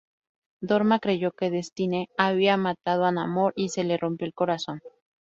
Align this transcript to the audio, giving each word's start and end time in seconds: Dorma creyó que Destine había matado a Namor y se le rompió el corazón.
Dorma 0.63 0.97
creyó 0.97 1.29
que 1.31 1.51
Destine 1.51 2.09
había 2.17 2.57
matado 2.57 3.05
a 3.05 3.11
Namor 3.11 3.53
y 3.55 3.69
se 3.69 3.83
le 3.83 3.97
rompió 3.97 4.25
el 4.25 4.33
corazón. 4.33 4.81